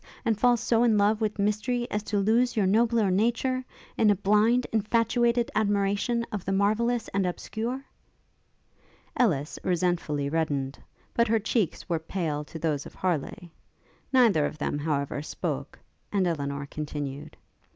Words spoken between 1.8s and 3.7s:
as to lose your nobler nature,